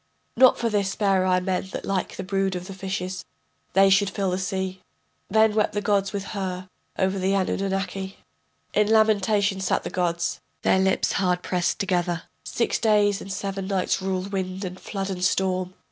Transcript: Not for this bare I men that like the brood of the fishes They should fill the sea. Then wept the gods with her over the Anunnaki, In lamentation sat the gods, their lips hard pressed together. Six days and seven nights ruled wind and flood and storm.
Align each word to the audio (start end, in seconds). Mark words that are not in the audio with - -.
Not 0.35 0.57
for 0.57 0.67
this 0.67 0.95
bare 0.95 1.27
I 1.27 1.39
men 1.39 1.67
that 1.73 1.85
like 1.85 2.15
the 2.15 2.23
brood 2.23 2.55
of 2.55 2.65
the 2.65 2.73
fishes 2.73 3.23
They 3.73 3.91
should 3.91 4.09
fill 4.09 4.31
the 4.31 4.39
sea. 4.39 4.81
Then 5.29 5.53
wept 5.53 5.73
the 5.73 5.79
gods 5.81 6.11
with 6.11 6.23
her 6.33 6.67
over 6.97 7.19
the 7.19 7.35
Anunnaki, 7.35 8.17
In 8.73 8.89
lamentation 8.89 9.61
sat 9.61 9.83
the 9.83 9.91
gods, 9.91 10.39
their 10.63 10.79
lips 10.79 11.11
hard 11.11 11.43
pressed 11.43 11.77
together. 11.77 12.23
Six 12.43 12.79
days 12.79 13.21
and 13.21 13.31
seven 13.31 13.67
nights 13.67 14.01
ruled 14.01 14.31
wind 14.31 14.65
and 14.65 14.79
flood 14.79 15.11
and 15.11 15.23
storm. 15.23 15.75